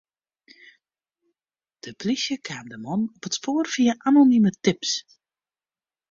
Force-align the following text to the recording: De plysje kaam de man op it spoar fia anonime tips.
De 1.83 1.91
plysje 1.99 2.37
kaam 2.47 2.65
de 2.71 2.77
man 2.85 3.01
op 3.15 3.23
it 3.27 3.37
spoar 3.37 3.65
fia 3.73 3.93
anonime 4.09 4.51
tips. 4.63 4.91